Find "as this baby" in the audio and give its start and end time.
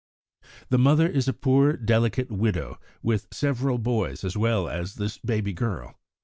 4.67-5.53